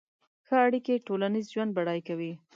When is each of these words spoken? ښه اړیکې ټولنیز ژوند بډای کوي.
ښه 0.45 0.55
اړیکې 0.65 1.03
ټولنیز 1.07 1.45
ژوند 1.53 1.71
بډای 1.77 1.99
کوي. 2.07 2.31